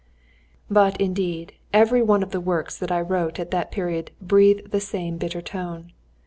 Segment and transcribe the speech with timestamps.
[0.67, 4.79] ]But, indeed, every one of the works that I wrote at that period breathe the
[4.81, 5.91] same bitter tone.